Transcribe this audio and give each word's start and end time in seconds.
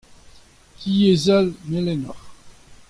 Tiez 0.79 1.23
all 1.35 1.49
melenoc'h. 1.69 2.25